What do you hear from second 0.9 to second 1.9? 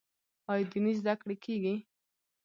زده کړې کیږي؟